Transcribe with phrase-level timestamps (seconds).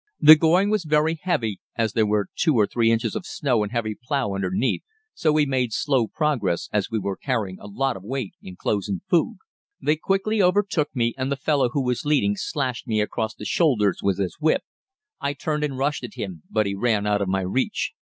[0.19, 3.71] The going was very heavy, as there were two or three inches of snow and
[3.71, 4.81] heavy plough underneath,
[5.13, 8.89] so we made slow progress, as we were carrying a lot of weight in clothes
[8.89, 9.37] and food.
[9.79, 13.99] They quickly overtook me, and the fellow who was leading slashed me across the shoulders
[14.01, 14.63] with his whip.
[15.19, 17.91] I turned and rushed at him, but he ran out of my reach.